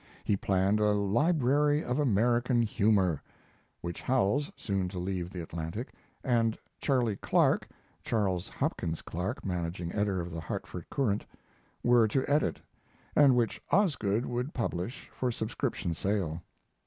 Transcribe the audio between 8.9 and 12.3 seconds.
Clark, managing editor of the Hartford Courant.] were to